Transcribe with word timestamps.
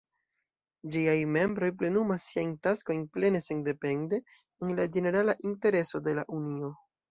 Ĝiaj 0.95 1.13
membroj 1.33 1.69
plenumas 1.81 2.25
siajn 2.31 2.55
taskojn 2.69 3.05
plene 3.19 3.43
sendepende, 3.49 4.21
en 4.65 4.75
la 4.83 4.91
ĝenerala 4.97 5.39
intereso 5.53 6.05
de 6.11 6.19
la 6.23 6.29
Unio. 6.43 6.75